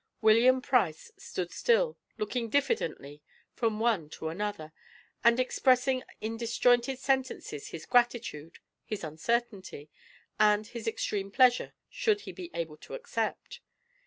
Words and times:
William 0.19 0.63
Price 0.63 1.11
stood 1.19 1.51
still, 1.51 1.95
looking 2.17 2.49
diffidently 2.49 3.21
from 3.53 3.79
one 3.79 4.09
to 4.09 4.29
another, 4.29 4.73
and 5.23 5.39
expressing 5.39 6.01
in 6.19 6.37
disjointed 6.37 6.97
sentences 6.97 7.67
his 7.67 7.85
gratitude, 7.85 8.57
his 8.83 9.03
uncertainty, 9.03 9.91
and 10.39 10.65
his 10.65 10.87
extreme 10.87 11.29
pleasure 11.29 11.73
should 11.87 12.21
he 12.21 12.31
be 12.31 12.49
able 12.55 12.77
to 12.77 12.95
accept. 12.95 13.59